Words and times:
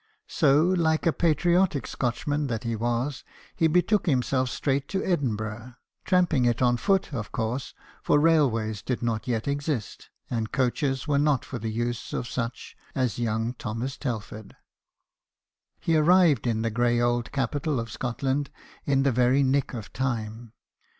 So, 0.27 0.63
like 0.63 1.05
a 1.05 1.13
patriotic 1.13 1.85
Scotchman 1.85 2.47
that 2.47 2.63
he 2.63 2.75
was, 2.75 3.23
he 3.55 3.67
betook 3.67 4.07
himself 4.07 4.49
straight 4.49 4.87
to 4.87 5.03
Edinburgh, 5.05 5.75
tramping 6.05 6.45
it 6.45 6.59
on 6.59 6.77
foot, 6.77 7.13
of 7.13 7.31
course, 7.31 7.75
for 8.01 8.17
railways 8.17 8.81
did 8.81 9.03
not 9.03 9.27
yet 9.27 9.47
exist, 9.47 10.09
and 10.27 10.51
coaches 10.51 11.07
were 11.07 11.19
not 11.19 11.45
for 11.45 11.59
the 11.59 11.69
use 11.69 12.13
of 12.13 12.27
such 12.27 12.75
as 12.95 13.19
young 13.19 13.53
Thomas 13.53 13.95
Telford. 13.95 14.55
He 15.79 15.95
arrived 15.95 16.47
in 16.47 16.63
the 16.63 16.71
grey 16.71 16.99
old 16.99 17.31
capital 17.31 17.79
of 17.79 17.91
Scotland 17.91 18.49
in 18.85 19.03
the 19.03 19.11
very 19.11 19.43
nick 19.43 19.75
of 19.75 19.93
time. 19.93 20.53